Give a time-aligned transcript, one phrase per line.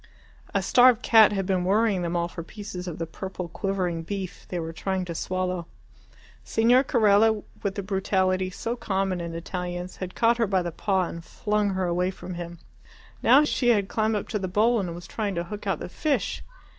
[0.51, 4.47] A starved cat had been worrying them all for pieces of the purple quivering beef
[4.49, 5.67] they were trying to swallow.
[6.43, 11.03] Signor Carella, with the brutality so common in Italians, had caught her by the paw
[11.03, 12.57] and flung her away from him.
[13.21, 15.87] Now she had climbed up to the bowl and was trying to hook out the
[15.87, 16.43] fish.